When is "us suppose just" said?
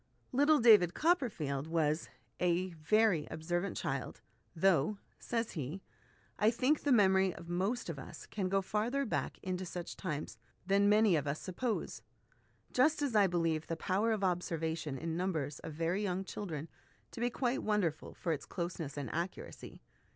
11.27-13.03